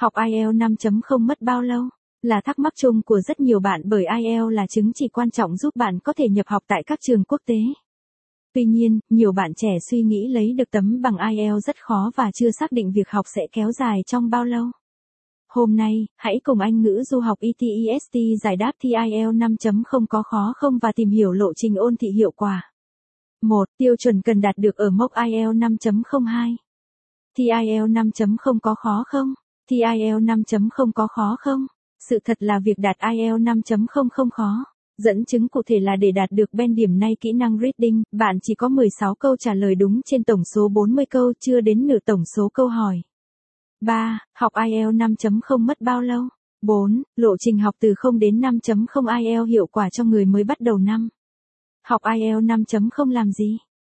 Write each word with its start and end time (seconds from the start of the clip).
Học 0.00 0.12
IELTS 0.26 0.56
5.0 0.56 1.18
mất 1.18 1.42
bao 1.42 1.62
lâu? 1.62 1.82
Là 2.22 2.40
thắc 2.44 2.58
mắc 2.58 2.72
chung 2.76 3.02
của 3.02 3.20
rất 3.20 3.40
nhiều 3.40 3.60
bạn 3.60 3.80
bởi 3.84 4.04
IELTS 4.18 4.50
là 4.50 4.66
chứng 4.66 4.92
chỉ 4.94 5.08
quan 5.08 5.30
trọng 5.30 5.56
giúp 5.56 5.76
bạn 5.76 5.98
có 5.98 6.12
thể 6.12 6.28
nhập 6.28 6.46
học 6.48 6.62
tại 6.66 6.82
các 6.86 6.98
trường 7.02 7.24
quốc 7.24 7.40
tế. 7.46 7.58
Tuy 8.54 8.64
nhiên, 8.64 9.00
nhiều 9.10 9.32
bạn 9.32 9.54
trẻ 9.54 9.68
suy 9.90 10.02
nghĩ 10.02 10.28
lấy 10.28 10.52
được 10.52 10.70
tấm 10.70 11.00
bằng 11.02 11.16
IELTS 11.30 11.66
rất 11.66 11.76
khó 11.80 12.10
và 12.16 12.30
chưa 12.34 12.50
xác 12.50 12.72
định 12.72 12.92
việc 12.94 13.08
học 13.10 13.26
sẽ 13.34 13.42
kéo 13.52 13.72
dài 13.72 14.00
trong 14.06 14.30
bao 14.30 14.44
lâu. 14.44 14.66
Hôm 15.48 15.76
nay, 15.76 16.06
hãy 16.16 16.40
cùng 16.44 16.60
Anh 16.60 16.82
ngữ 16.82 17.02
du 17.02 17.20
học 17.20 17.38
ETEST 17.40 18.16
giải 18.42 18.56
đáp 18.56 18.72
thi 18.82 18.92
IELTS 19.04 19.36
5.0 19.36 20.06
có 20.08 20.22
khó 20.22 20.52
không 20.56 20.78
và 20.78 20.92
tìm 20.92 21.10
hiểu 21.10 21.32
lộ 21.32 21.52
trình 21.56 21.74
ôn 21.74 21.96
thị 21.96 22.08
hiệu 22.08 22.30
quả. 22.30 22.72
1. 23.42 23.68
Tiêu 23.78 23.96
chuẩn 23.96 24.22
cần 24.22 24.40
đạt 24.40 24.54
được 24.58 24.76
ở 24.76 24.90
mốc 24.90 25.12
IELTS 25.26 25.56
5.02. 25.56 26.56
Thi 27.38 27.44
IELTS 27.44 27.90
5.0 27.90 28.58
có 28.62 28.74
khó 28.74 29.04
không? 29.06 29.34
Thi 29.70 29.76
IELTS 29.76 30.24
5.0 30.24 30.92
có 30.94 31.06
khó 31.06 31.36
không? 31.40 31.66
Sự 32.08 32.18
thật 32.24 32.36
là 32.40 32.58
việc 32.64 32.78
đạt 32.78 32.96
IELTS 33.12 33.42
5.0 33.42 34.08
không 34.10 34.30
khó. 34.30 34.64
Dẫn 34.98 35.24
chứng 35.24 35.48
cụ 35.48 35.62
thể 35.66 35.80
là 35.80 35.96
để 35.96 36.12
đạt 36.12 36.30
được 36.30 36.52
bên 36.52 36.74
điểm 36.74 36.98
nay 36.98 37.16
kỹ 37.20 37.32
năng 37.32 37.58
reading, 37.58 38.02
bạn 38.12 38.38
chỉ 38.42 38.54
có 38.54 38.68
16 38.68 39.14
câu 39.14 39.36
trả 39.36 39.54
lời 39.54 39.74
đúng 39.74 40.00
trên 40.04 40.24
tổng 40.24 40.44
số 40.44 40.68
40 40.68 41.06
câu 41.06 41.32
chưa 41.40 41.60
đến 41.60 41.86
nửa 41.86 41.98
tổng 42.04 42.24
số 42.36 42.48
câu 42.54 42.68
hỏi. 42.68 43.02
3. 43.80 44.18
Học 44.34 44.52
IELTS 44.66 44.96
5.0 44.96 45.58
mất 45.58 45.80
bao 45.80 46.02
lâu? 46.02 46.22
4. 46.62 47.02
Lộ 47.16 47.36
trình 47.36 47.58
học 47.58 47.74
từ 47.80 47.94
0 47.96 48.18
đến 48.18 48.40
5.0 48.40 49.18
IELTS 49.18 49.48
hiệu 49.48 49.66
quả 49.66 49.90
cho 49.90 50.04
người 50.04 50.24
mới 50.24 50.44
bắt 50.44 50.60
đầu 50.60 50.78
năm. 50.78 51.08
Học 51.84 52.02
IELTS 52.14 52.44
5.0 52.44 53.10
làm 53.10 53.32
gì? 53.32 53.58